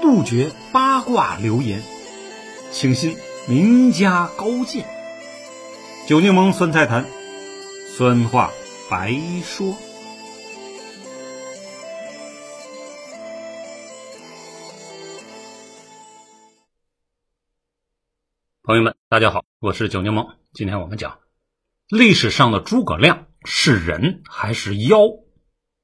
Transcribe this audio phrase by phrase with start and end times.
[0.00, 1.82] 杜绝八卦流言，
[2.70, 3.16] 请信
[3.48, 4.86] 名家高见。
[6.06, 7.04] 酒柠檬酸菜坛，
[7.96, 8.52] 酸话
[8.88, 9.76] 白说。
[18.62, 20.34] 朋友们，大家好，我是酒柠檬。
[20.52, 21.18] 今天我们讲
[21.88, 24.98] 历史上的诸葛亮是人还是妖？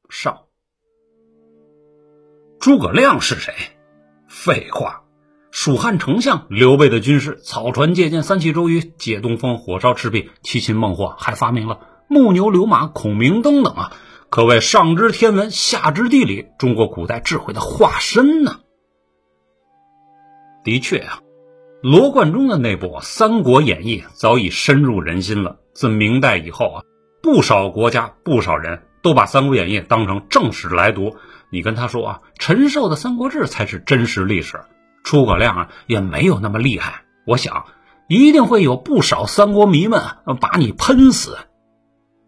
[0.09, 0.45] 上。
[2.61, 3.53] 诸葛亮是谁？
[4.35, 5.05] 废话，
[5.53, 13.93] 蜀汉丞相刘备的军师，草船借箭，三气周瑜，借东风，火烧赤壁，七擒孟获，还发明了木牛流马、孔明灯等啊，
[14.31, 18.59] 可谓上知天文，下知地理，中国古代智慧的化身呢。
[20.65, 21.21] 的确啊，
[21.81, 25.59] 罗贯中的那部《三国演义》早已深入人心了。
[25.73, 26.83] 自明代以后啊，
[27.23, 31.17] 不少国家、不少人都把《三国演义》当成正史来读。
[31.51, 34.61] 你跟他说啊，陈寿的《三国志》才是真实历史，
[35.03, 37.03] 诸葛亮啊也没有那么厉害。
[37.27, 37.67] 我想，
[38.09, 40.01] 一定会有不少三国迷们
[40.41, 41.39] 把你喷死。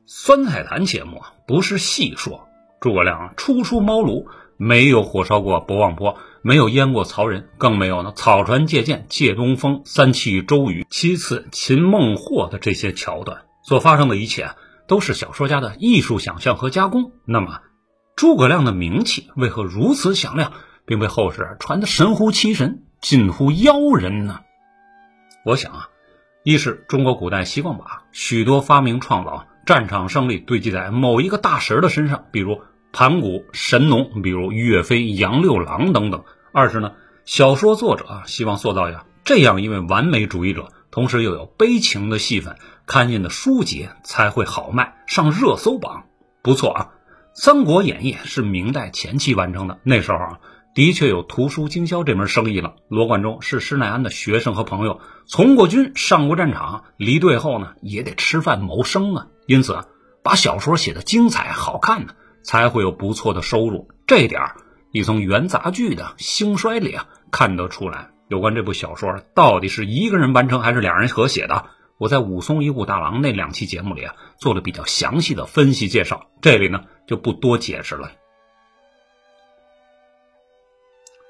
[0.06, 2.48] 酸菜坛节目不是戏说，
[2.81, 13.42] 诸葛亮初出茅庐，没有火烧过博望坡，没有淹过曹仁，更没有呢草船借箭、借东风、三气周瑜、七次擒孟获的这些桥段。
[13.64, 14.51] 所发生的一切
[14.86, 17.11] 都是小说家的艺术想象和加工。
[17.25, 17.61] 那么。
[18.17, 20.53] 诸葛亮的名气为何如此响亮，
[20.86, 24.41] 并被后世传得神乎其神、近乎妖人呢？
[25.45, 25.89] 我想啊，
[26.42, 36.92] 一是中国古代习惯把许多发明创造、战场胜利堆积在某一个大神的身上，比如盘古、神农，比如岳飞、杨六郎等等；二是呢，
[37.27, 46.06] 小说作者啊希望塑造呀这样一位完美主义者，同时又有悲情的戏份，刊印的书籍才会好卖，上热搜榜。
[46.41, 46.89] 不错啊。
[47.39, 50.41] 《三国演义》是明代前期完成的，那时候啊，
[50.75, 52.77] 的确有图书经销这门生意了。
[52.89, 59.27] 罗贯中是施耐庵的学生和朋友，从过军，上过战场，离队后呢，也得吃饭谋生啊。
[59.46, 59.85] 因此，
[60.25, 63.91] 把小说写的精彩好看呢，才会有不错的收入。
[64.07, 64.57] 这点儿，
[64.91, 68.13] 你从元杂剧的兴衰里啊看得出来。
[68.29, 71.67] 有关这部小说到底是一个人完成还是两人合写的？
[71.98, 78.12] 我在武松一武大郎那两期节目里啊，做了比较详细的分析介绍，这里呢就不多解释了。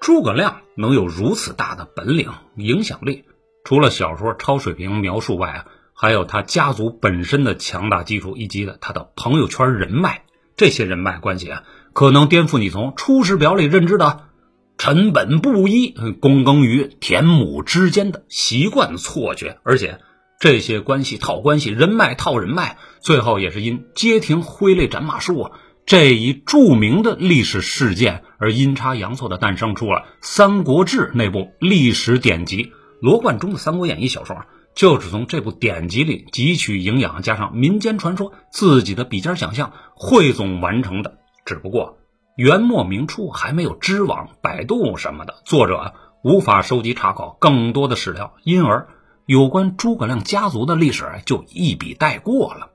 [0.01, 3.25] 诸葛亮能有如此大的本领、影响力，
[3.63, 10.25] 除了小说超水平描述外啊，还有他家族本身的强大基础，以及的他的朋友圈人脉。
[10.57, 11.63] 这些人脉关系啊，
[11.93, 14.25] 可能颠覆你从《出师表》里认知的
[14.79, 20.01] “臣本布衣，躬耕于田亩”之间的习惯错觉，而且。
[20.39, 25.53] 这些关系套关系，人脉套人脉，最后也是因街亭挥泪斩马谡啊
[25.87, 32.73] 这一著名的历史事件而阴差阳错的诞生出了《三国志》那部历史典籍。
[33.01, 34.37] 罗贯中的《三国演义》小说
[34.75, 41.19] 就是从这部典籍里汲取营养，加上民间传说、自己的笔尖想象汇总完成的。
[41.45, 41.99] 只不过
[42.37, 48.89] 元末明初还没有知网、百度什么的，作者无法收集查考更多的史料，因而。
[49.27, 52.71] 有关诸葛亮家族的历史就一笔带过了。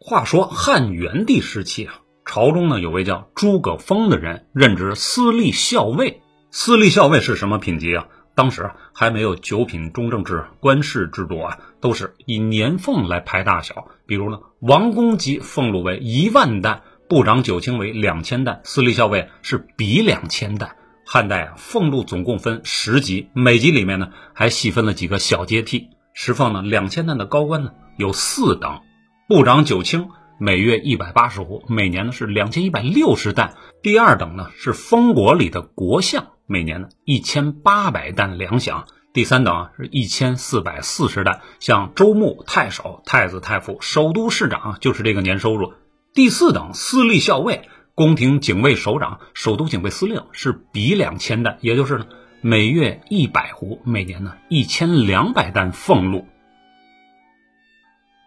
[0.00, 6.22] 话说汉元帝时期啊，朝中呢有位叫诸葛丰的人，任职司隶校尉。
[6.50, 8.08] 司隶校尉是什么品级啊？
[8.34, 13.88] 当时还没有九品中正制官事制度啊，都是以年俸来排大小。
[14.06, 20.76] 比如呢，王公级俸禄为一万担，部长九卿为两千担，司隶校尉是比两千担。
[21.06, 25.90] 汉代啊，俸禄总共分十级，每级里面呢还细分了几个小阶梯。
[26.14, 28.80] 实俸呢两千担的高官呢有四等，
[29.28, 33.54] 部长九卿每月一百八十斛，每年呢是两千一百六十担。
[33.82, 38.84] 第二等呢是封国里的国相，每年呢一千八百担粮饷。
[39.12, 45.74] 第三等啊是一千四百四十担，像州牧、太守、太子太傅、首都市长就是这个年收入。
[46.14, 47.68] 第四等私立校尉。
[47.94, 52.06] 宫廷警卫首长、首都警卫司令是比两千担，也就是呢，
[52.40, 56.26] 每月一百斛，每年呢一千两百担俸禄。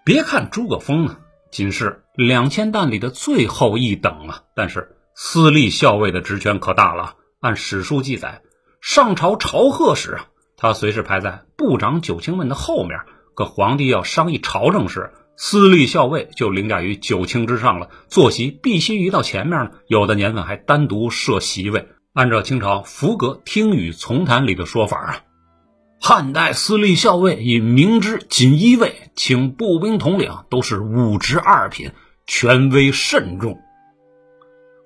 [0.06, 1.18] 别看诸葛丰呢，
[1.52, 7.16] 仅是两千担里的最后一等啊，但是司隶校尉的职权可大了。
[7.42, 8.42] 按史书记载，
[8.80, 13.02] 上朝朝贺时啊，他随时排在部长九卿们的后面，
[13.36, 15.12] 可皇帝要商议朝政时。
[15.40, 19.72] 司隶校尉就凌驾于九卿之上了，坐席必须移到前面呢。
[19.88, 21.88] 有的年份还单独设席位。
[22.14, 25.22] 按照清朝福格听雨从谈里的说法啊，
[26.02, 31.92] 汉代司隶校尉以明之锦衣卫，请步兵统领，都是五职二品，
[32.26, 33.60] 权威甚重。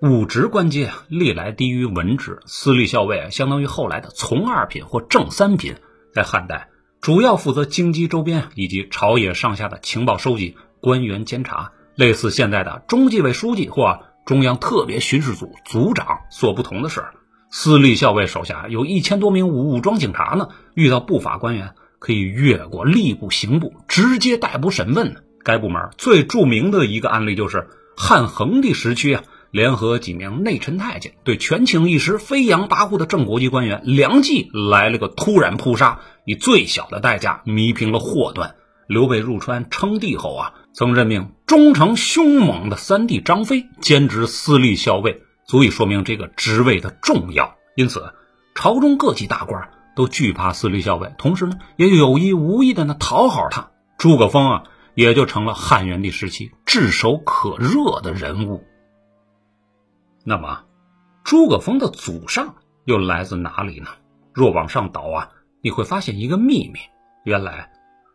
[0.01, 5.75] 武职官阶，历来低于文职，司隶校尉相当于后来的从二品或正三品。
[6.13, 6.67] 在汉代，
[7.01, 16.19] 主要负责京畿周边以及朝野上下的情报收集、官员监察，类似现在的中纪委书记或中央特别巡视组组长。
[16.29, 17.03] 所不同的是，
[17.49, 25.21] 司隶校尉手下有一千多名武装警察呢，遇到不法官员，可以越过吏部、刑部，直接逮捕审问呢。
[25.43, 29.23] 该部门最著名的一个案例就是汉恒帝时期啊。
[29.51, 38.55] 联合几名内臣太监，对权倾一时、飞扬跋扈的正国级官员梁冀来了个突然扑杀，以最小的代价弥平了祸端。
[38.87, 47.55] 刘备入川称帝后啊，曾任命忠诚凶猛的三弟张飞兼职司隶校尉，足以说明这个职位的重要。
[47.75, 48.13] 因此，
[48.55, 53.71] 朝中各级大官都惧怕司隶校尉，同时呢，也有意无意的呢讨好他。
[53.97, 54.63] 诸葛丰啊，
[54.93, 58.65] 也就成了汉元帝时期炙手可热的人物。
[60.23, 60.65] 那么，
[61.23, 63.87] 诸葛丰的祖上又来自哪里呢？
[64.33, 65.29] 若往上倒啊，
[65.61, 66.79] 你会发现一个秘密：
[67.23, 67.71] 原来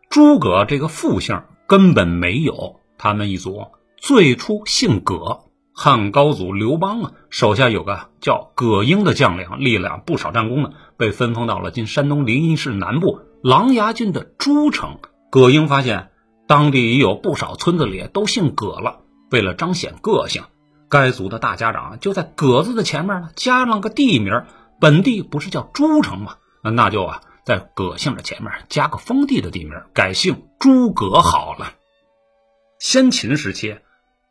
[0.09, 2.79] 诸葛这个父姓根本没有。
[2.97, 3.67] 他们一族
[3.97, 5.41] 最初姓葛，
[5.73, 14.97] 汉高祖刘邦啊，手下有个叫葛英的将领，立了不少战功呢，被分封到了今山东临沂市南部琅琊郡的诸城。
[15.29, 16.09] 葛英发现
[16.47, 20.43] 当地已有不少村子里都姓葛了，为了彰显个性。
[20.89, 24.45] 该族的大家长就在“葛”字的前面呢，加上个地名。
[24.79, 26.35] 本地不是叫诸城吗？
[26.61, 31.73] 那就啊，在葛姓的前面加个封地的地名，改姓诸葛好了。
[32.77, 33.79] 先秦时期，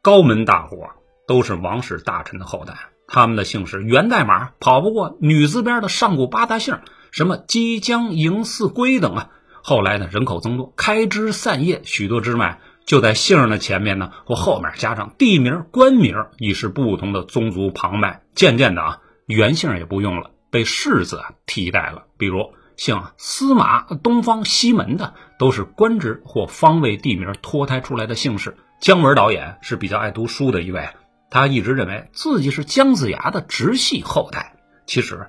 [0.02, 0.86] 高门大户
[1.26, 2.74] 都是王室大臣的后代，
[3.08, 6.78] 他们的姓氏源代码跑不过女字边的上古八大姓，
[7.10, 9.30] 什么姬、姜、嬴、姒、归等啊。
[9.64, 12.60] 后来呢，人口增多，开枝散叶，许多支脉。
[12.86, 18.22] 就在姓儿的前面呢，或后面加上地名、官名，以示不同的宗族旁脉。
[18.36, 22.04] 渐渐的啊，原姓也不用了，被氏字替代了。
[22.16, 28.56] 比如姓司马、东方、西门的，都是官职或方位地名脱胎出来的姓氏。
[28.78, 30.90] 姜文导演是比较爱读书的一位，
[31.28, 34.54] 他一直认为自己是姜子牙的直系后代。
[34.86, 35.28] 其实，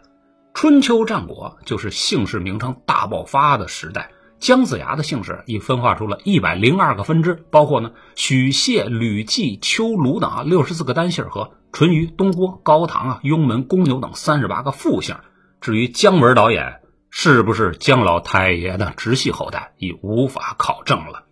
[0.53, 4.11] 春秋战国就是姓氏名称大爆发的时代。
[4.39, 15.15] 姜子牙的姓氏已分化出了一百零二个分支，包括呢许、谢、吕、季、丘、卢等啊六十四个单姓和淳于、东郭、高唐啊雍门、公牛等三十八个复姓。
[15.59, 21.23] 至于姜文导演是不是姜老太爷的直系后代，已无法考证了。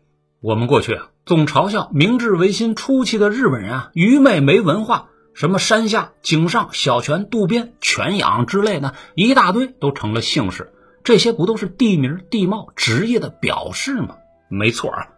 [0.41, 10.71] 我们过去啊总嘲笑明治维新初期的日本人啊愚昧没文化，什么山下、井上、小泉、渡边、犬养之类的，一大堆都成了姓氏。
[11.05, 14.17] 这些不都是地名、地貌、职业的表示吗？
[14.49, 15.09] 没错啊，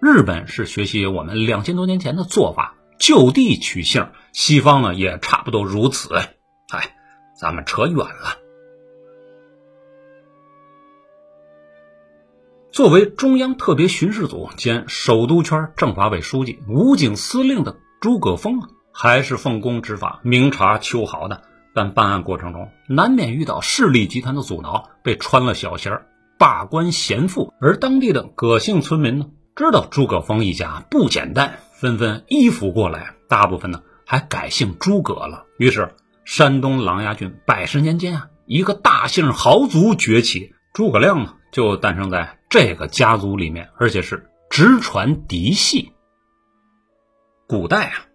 [0.00, 4.08] 日本是学习我们两千多年前的做法，就地取姓。
[4.32, 6.14] 西方呢也差不多如此。
[6.14, 6.96] 哎，
[7.38, 8.38] 咱们扯远了。
[12.72, 21.42] 作为中央特别巡视组兼首都圈政法委书记、武警司令的诸葛峰啊，还是奉公执法、明察秋毫的。
[21.74, 26.06] 但办案过程中难免遇到势力集团的阻挠，被穿了小鞋儿
[26.38, 27.52] 罢官嫌富。
[27.60, 29.26] 而当地的葛姓村民呢，
[29.56, 35.46] 知道诸葛丰一家不简单，纷纷依附过来，大部分呢还改姓诸葛了。
[35.58, 35.94] 于是，
[36.24, 45.92] 山东琅琊郡百十年间啊，一个大姓豪族崛起，诸葛亮呢就诞生在这个家族里面，而且是直传嫡系。
[47.48, 48.06] 古代啊。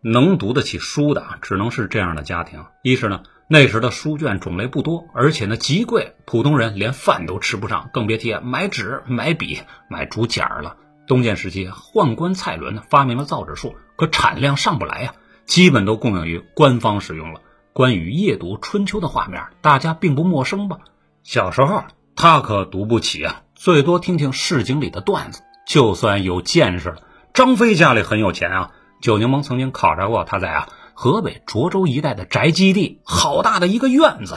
[0.00, 2.64] 能读得起书的只能是这样的家庭。
[2.82, 10.76] 一是呢，那时的书卷种类不多，而且呢极贵，普通人连饭都吃不上，更别提买纸、买笔、买竹简了。
[11.06, 15.14] 东晋时期，宦官蔡伦发明了造纸术，可产量上不来呀，
[15.46, 17.40] 基本都供应于官方使用了。
[17.72, 20.78] 关于夜读《春秋》的画面，大家并不陌生吧？
[21.22, 27.02] 小时候他可读不起啊，最多听听市井里的段子，就算有见识了。
[27.32, 28.70] 张飞家里很有钱啊。
[29.00, 34.34] 九柠檬曾经考察过他在啊河北涿州一带的宅基地，好大的一个院子。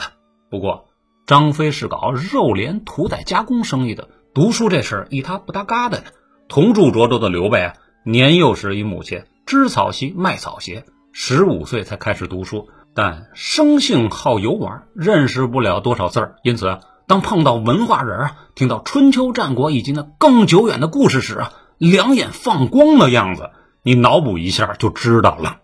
[0.50, 0.86] 不过
[1.26, 6.04] 张飞是搞肉联屠宰加工生意的，读书这事与他不搭嘎的。
[6.48, 16.36] 同住涿州的刘备啊，年幼时与母亲织草席卖草鞋，十五岁才开始读书，但生性好游玩，认识不了多少字儿。
[16.44, 16.78] 因此，
[17.08, 23.50] 当碰到文化人啊，听到春秋战国以及那更久远的故事时啊，两眼放光的样子。
[23.84, 25.60] 你脑补一下就知道了。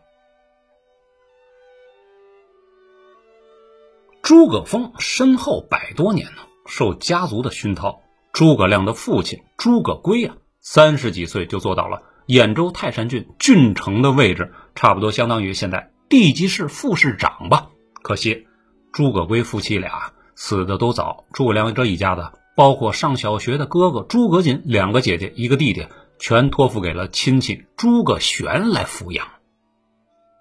[4.22, 8.02] 诸葛丰身后百多年呢，受家族的熏陶。
[8.32, 17.70] 诸葛亮的父亲诸葛圭啊，三十几岁就做到了兖州泰山郡郡城的位置，差不多相当于现在地级市副市长吧。
[18.02, 18.46] 可惜，
[18.92, 25.87] 诸葛圭夫妻俩死的都早，诸葛亮这一家子，包括上小学的哥哥诸葛瑾、两个姐姐、一个弟弟，
[26.18, 29.26] 全托付给了亲戚诸葛玄来抚养。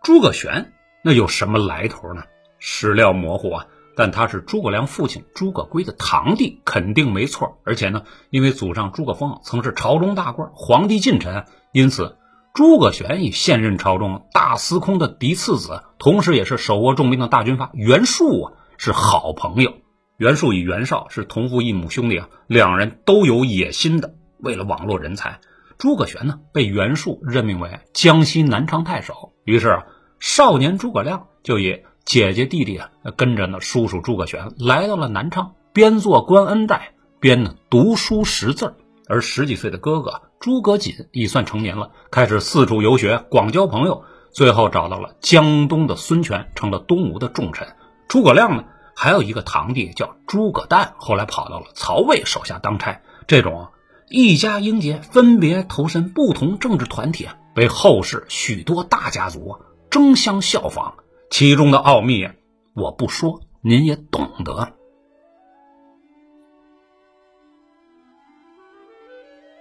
[0.03, 2.24] 诸葛玄那有什么来头呢？
[2.60, 3.65] 史料模糊啊。
[4.00, 7.57] 但他是诸葛亮父亲诸葛圭的堂弟，肯定没错。
[7.63, 12.15] 而且呢，因为祖上诸葛丰曾是朝中大官、皇帝近臣，因此
[12.53, 19.74] 诸葛玄与现任朝中大司空的嫡次子，同时也是手握重兵的大军阀袁术啊，是好朋友。
[20.17, 24.13] 袁术与袁绍是同父异母兄弟啊，两人都有野心的。
[24.38, 25.39] 为了网络人才，
[25.77, 29.34] 诸葛玄呢被袁术任命为江西南昌太守。
[29.43, 29.86] 于是啊，
[30.19, 31.84] 少年诸葛亮就以。
[32.07, 38.77] 姐姐弟弟啊，跟着呢叔叔诸葛玄来到了南昌，边做官恩带，边呢读书识字
[39.10, 47.67] 而十几岁的哥哥诸葛瑾已算成年了，开始四处游学，广交朋友，最后找到了江东的孙权，成了东吴的重臣。
[48.07, 48.63] 诸葛亮呢，
[48.96, 53.01] 还有一个堂弟叫诸葛诞，后来跑到了曹魏手下当差。
[53.27, 53.67] 这种
[54.10, 59.60] 一家英杰分别投身不同政治团体，被后世许多大家族
[59.90, 60.96] 争相效仿。
[61.30, 62.30] 其中的奥秘，
[62.74, 64.74] 我不说，您也懂得。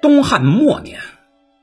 [0.00, 1.00] 东汉末年，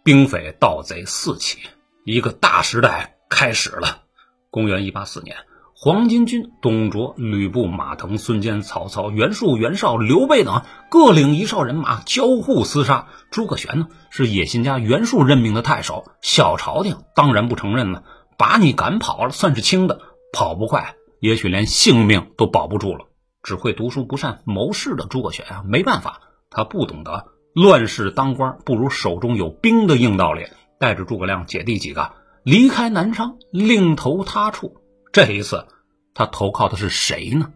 [0.03, 1.59] 兵匪盗贼四起，
[2.03, 4.03] 一个大时代开始了。
[4.49, 5.37] 公元一八四年，
[5.85, 13.09] 黄巾军董卓、吕布、马腾、孙坚、曹操、袁术、袁绍、刘备等各领一哨人马交互厮杀。
[13.31, 18.05] 诸葛玄呢，是野心家袁术任命的太守，小朝廷当然不承认了。
[18.37, 19.99] 把你赶跑了算是轻的，
[20.31, 23.07] 跑不快，也许连性命都保不住了。
[23.41, 30.45] 只会读书不善谋事的诸葛玄啊，没办法，他不懂得乱世当官不如手中有兵的硬道理，
[30.79, 32.13] 带着诸葛亮姐弟几个
[32.45, 34.77] 离开南昌，另投他处。
[35.13, 35.67] 这一次，
[36.15, 37.51] 他投靠的是谁呢？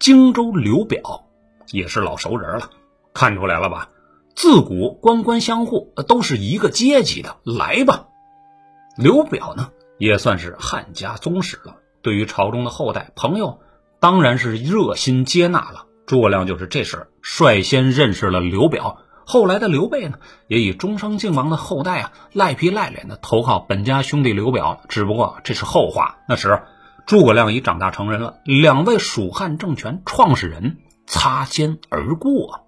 [0.00, 1.28] 荆州刘表，
[1.70, 2.70] 也是老熟人了，
[3.14, 3.90] 看出来了吧？
[4.34, 8.08] 自古官官相护，都是一个阶级的，来吧。
[8.96, 11.76] 刘表呢，也算是汉家宗室了。
[12.02, 13.60] 对于朝中的后代朋友，
[14.00, 15.86] 当然是热心接纳了。
[16.06, 19.02] 诸葛亮就是这时率先认识了刘表。
[19.30, 24.80] 后来的刘备呢，也以中生靖王的后代啊，赖皮赖脸的投靠本家兄弟刘表。
[24.88, 26.20] 只不过这是后话。
[26.26, 26.62] 那时，
[27.04, 28.40] 诸葛亮已长大成人了。
[28.44, 32.64] 两位蜀汉政权创始人擦肩而过。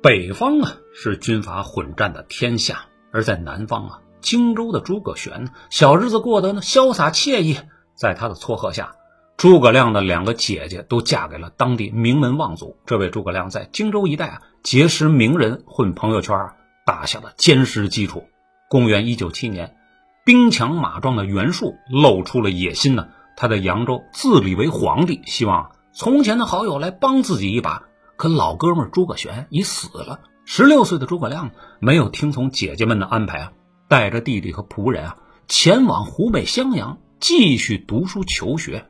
[0.00, 7.58] 北方啊是军阀混战的天下，而在南方啊，荆州的诸葛玄小日子过得呢潇洒惬意。
[7.96, 8.94] 在他的撮合下，
[9.36, 16.54] 诸葛亮的两个姐姐都嫁给了当地名门望族，这为诸葛亮在荆州一带啊结识名人、混朋友圈啊
[16.86, 18.24] 打下了坚实基础。
[18.68, 19.76] 公元一九七年，
[20.24, 27.82] 兵强马壮的袁术露出了野心呢，他在扬州自立为皇帝，希望从前的好友来帮自己一把。
[28.16, 30.20] 可老哥们诸葛玄已死了。
[30.44, 33.52] 十六岁的诸葛亮没有听从姐姐们的安排啊，
[33.88, 35.16] 带着弟弟和仆人啊，
[35.48, 38.86] 前往湖北襄阳继续读书求学。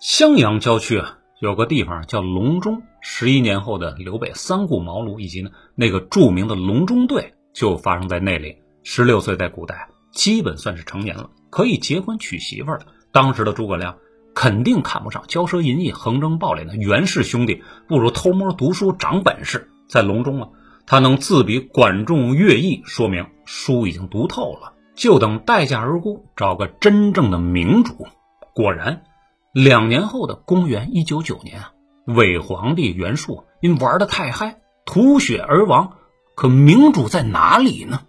[0.00, 2.82] 襄阳郊区啊，有个地方叫隆中。
[3.00, 8.58] 十一年后的刘备三顾茅庐，以及呢那个著名的隆中对，就发生在那里。
[8.82, 12.80] 十六岁在古代基本算是成年了，可以结婚娶媳妇了。
[13.12, 13.96] 当时的诸葛亮。
[14.34, 19.68] 肯定看不上骄奢淫逸、横征暴敛的袁氏兄弟，不如偷摸读书长本事。
[19.88, 20.48] 在隆中啊，
[20.86, 28.06] 他能自比管仲、乐毅，说明书已经读透了，就等待价而沽，找个真正的明主。
[28.54, 29.02] 果然，
[29.52, 31.72] 两年后的公元一九九年啊，
[32.06, 35.96] 伪皇帝袁术因玩的太嗨，吐血而亡。
[36.34, 38.02] 可明主在哪里呢？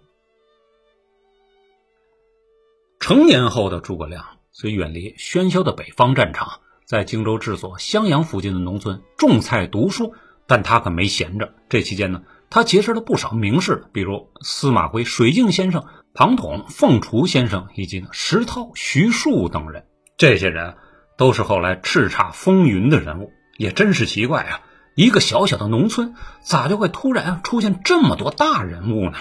[3.00, 4.24] 成年后的诸葛亮。
[4.52, 10.14] 虽远离喧嚣的北方战场，在荆州治所襄阳附近的农村种菜读书，
[10.46, 11.54] 但他可没闲着。
[11.68, 19.86] 这期间呢，他结识了不少名士，比如司马徽、水镜先生、庞统、凤雏先生，以及石涛、徐庶等人。
[20.16, 20.76] 这些人
[21.20, 23.30] 都是后来叱咤风云的人物。
[23.58, 24.60] 也真是奇怪啊，
[24.94, 29.18] 一个小小的农村，咋就会突然出现这么多大人物呢？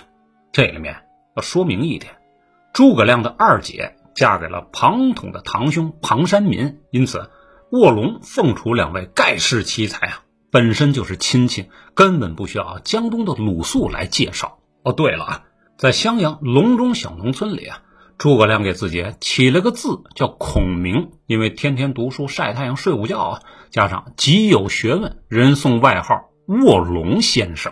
[0.54, 1.04] 这里面
[1.36, 2.14] 要说明一点，
[2.72, 3.98] 诸葛亮的二姐。
[4.16, 7.30] 嫁给了庞统的堂兄庞山民，因此
[7.72, 14.60] 卧龙、凤雏两位盖世奇才啊，本身就是亲戚，根本不需要江东的鲁肃来介绍。
[14.84, 15.44] 哦，对了啊，
[15.78, 17.82] 在襄阳隆中小农村里啊，
[18.20, 27.72] 诸葛亮给自己起了个字叫孔明，因为天天读书、晒太阳、睡午觉啊，加上极有学问，人送外号卧龙先生。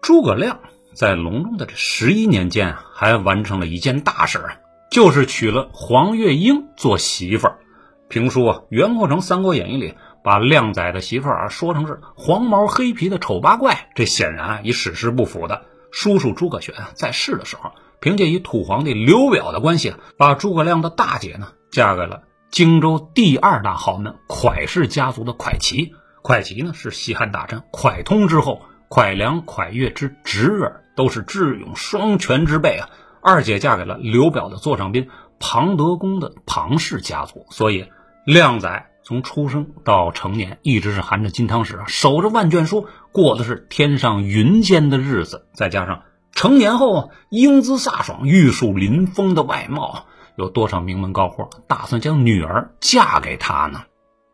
[0.00, 0.58] 诸葛亮
[0.94, 4.58] 在隆中的这十一年间啊，还完成了一件大事啊，
[4.90, 7.60] 就是娶了黄月英做媳妇儿。
[8.08, 15.66] 评书啊，袁阔成《三国演义》里把靓仔的媳妇儿啊说成是黄毛黑皮的丑八怪，这显然与史实不符的。
[15.92, 17.70] 叔叔诸葛玄在世的时候，
[18.00, 25.92] 凭借与土皇帝刘表的关系，把诸葛亮的大姐呢嫁给了荆州第二大豪门蒯氏家族的蒯齐。
[26.22, 32.88] 蒯齐呢是西汉大臣蒯通之后，蒯良、蒯越之侄儿，都是智勇双全之辈啊。
[33.20, 35.08] 二姐嫁给了刘表的座上宾
[35.38, 37.90] 庞德公的庞氏家族，所以
[38.24, 38.91] 靓仔。
[39.04, 45.46] 从出生到成年，一直是含着金汤匙啊，守着万卷书，过的是天上云间的日子。
[45.54, 50.06] 再加上成年后啊英姿飒爽、玉树临风的外貌，
[50.36, 53.82] 有多少名门高户打算将女儿嫁给他呢？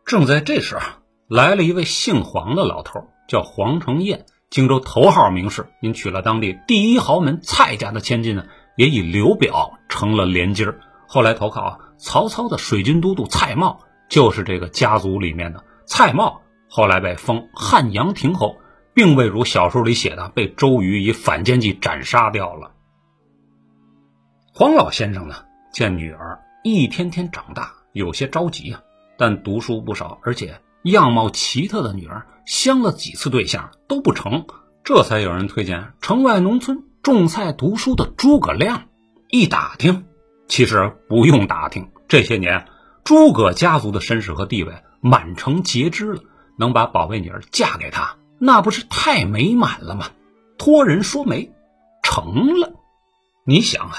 [0.05, 0.77] 正在这时，
[1.27, 8.45] 来了一位姓黄的老头，叫黄承彦，荆州头号名士，因娶了当地第一豪门蔡家的千金呢，
[8.77, 10.75] 也以刘表成了连襟
[11.07, 13.79] 后来投靠曹操的水军都督蔡瑁。
[14.09, 18.57] 就是这个家族里面的蔡瑁，后来被封汉阳亭侯，
[18.93, 22.71] 并未如小说里写的被周瑜以反间计斩杀掉了。
[24.51, 25.35] 黄老先生呢，
[25.71, 28.81] 见女儿一天天长大，有些着急啊。
[29.17, 34.45] 但读书不少，而且样貌奇特的女儿，相了几次对象都不成，
[34.83, 38.83] 这才有人推荐城外农村种菜读书的诸葛亮。
[39.27, 40.05] 一打听，
[40.47, 42.65] 其实不用打听，这些年。
[43.09, 46.21] 诸葛家族的身世和地位满城皆知了，
[46.59, 50.11] 能把宝贝女儿嫁给他，那不是太美满了吗？
[50.59, 51.51] 托人说媒，
[52.03, 52.71] 成了。
[53.45, 53.95] 你想啊，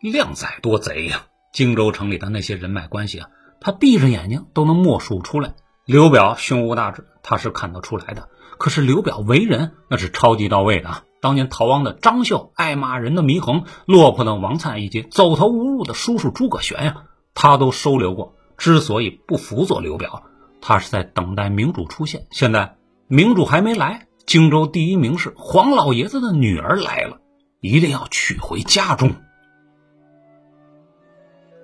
[0.00, 1.26] 靓仔多贼呀！
[1.52, 3.28] 荆州城里的那些人脉关系啊，
[3.60, 5.54] 他闭着眼睛都能默数出来。
[5.84, 8.28] 刘表胸无大志，他是看得出来的。
[8.58, 11.04] 可是刘表为人那是超级到位的啊！
[11.20, 17.04] 当年逃亡的张绣、爱骂人的祢衡、落魄的王粲以及走投无路的叔叔诸葛玄呀，
[17.34, 18.34] 他都收留过。
[18.58, 20.24] 之所以不辅佐刘表，
[20.60, 22.26] 他是在等待明主出现。
[22.30, 27.20] 现在明主还没来，荆州第一名士黄老爷子的女儿来了，
[27.60, 29.14] 一定要娶回家中。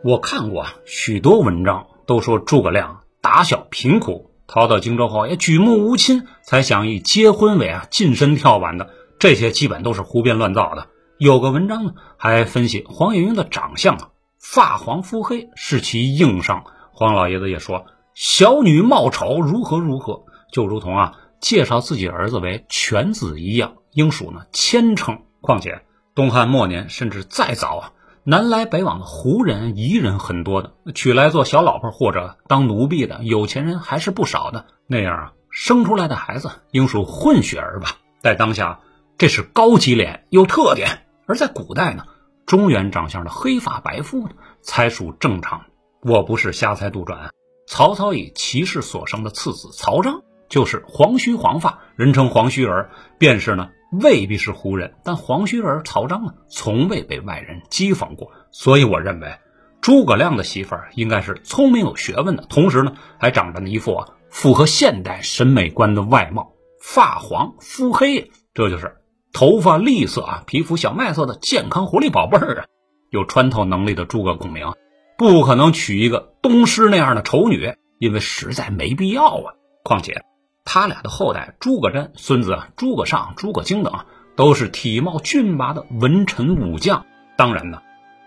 [0.05, 8.91] 我看过许多文章，都说诸葛亮打小贫苦，逃到荆州后也举目无亲，才想以结婚为啊近身跳板的。
[9.19, 10.89] 这些基本都是胡编乱造的。
[11.19, 16.65] 有个文章呢，还分析黄月英的长相啊，发黄肤黑是其硬伤。
[16.97, 25.19] 黄老爷子也说：“小女貌丑，如何如何，就如同啊介绍自己儿子为犬子一样，应属呢谦称。
[25.41, 25.83] 况且
[26.15, 34.67] 东汉末年，甚至再早啊，南来北往的胡人、夷人很多的，娶来做小老婆或者当奴婢的有钱人还是不少的。
[34.87, 37.89] 那样啊，生出来的孩子应属混血儿吧？
[38.21, 38.79] 在当下，
[39.19, 40.89] 这是高级脸有特点；
[41.27, 42.05] 而在古代呢，
[42.47, 44.31] 中原长相的黑发白肤呢，
[44.63, 45.61] 才属正常。”
[46.05, 47.31] 我不是瞎猜杜撰，
[47.67, 59.35] 曹操以骑士所生的次子曹彰，就是黄须黄发，人称黄须儿，便是呢未必是胡人，但黄须儿曹彰呢，从未被外人讥讽过，所以我认为
[59.81, 68.97] 诸葛亮的媳妇儿应该是聪明有学问的，同时呢还长着一副啊符合现代审美观的外貌，发黄肤黑，这就是
[69.33, 72.67] 头发栗色啊，皮肤小麦色的健康活力宝贝儿啊，
[73.09, 74.71] 有穿透能力的诸葛孔明。
[75.17, 79.55] 不可能娶一个东施那样的丑女，因为实在没必要啊。
[79.85, 80.23] 况且，
[80.65, 87.07] 他俩的后代诸葛瞻、孙子诸葛尚、诸葛京等，都是体貌俊拔的文臣武将。
[87.37, 87.81] 当然呢，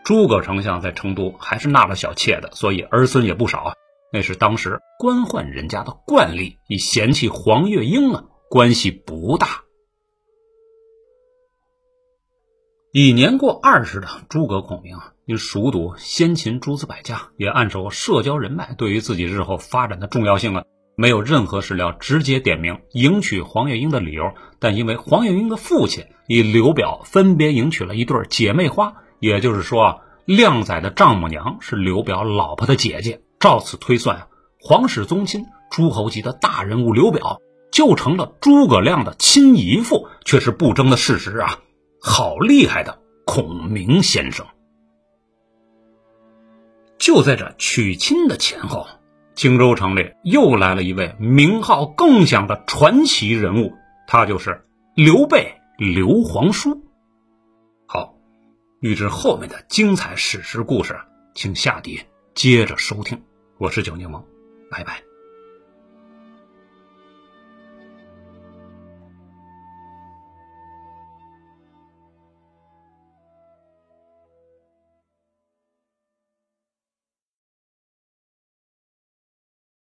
[0.03, 3.73] 诸葛丞相在成都还是纳了小妾的，所以儿孙也不少啊。
[4.13, 9.66] 那是当时官宦人家的惯例，以嫌弃黄月英啊，关系不大。
[12.99, 15.11] 已年过二十的诸葛孔明啊。
[15.23, 20.63] 因熟读先秦诸子百家，也暗熟社交人脉对于自己日后发展的重要性啊，
[20.95, 24.31] 没有任何史料直接点明迎娶黄月英的理由。
[24.57, 33.21] 但因为黄月英的父亲与刘表分别迎娶了一对姐妹花，也就是说啊，靓仔的丈母娘是刘表老婆的姐姐。
[33.39, 34.27] 照此推算啊，
[34.59, 41.59] 皇室宗亲诸侯级的大人物刘表就成了诸葛亮的亲姨父，却是不争的事实啊！
[41.99, 44.45] 好厉害的孔明先生！
[46.97, 48.87] 就在这娶亲的前后，
[49.35, 53.73] 荆州城里又来了一位名号更响的传奇人物，
[54.07, 56.83] 他就是刘备刘皇叔。
[57.85, 58.15] 好，
[58.79, 60.99] 欲知后面的精彩史诗故事，
[61.35, 62.01] 请下集
[62.33, 63.21] 接着收听。
[63.57, 64.23] 我是九柠檬，
[64.71, 65.06] 拜拜。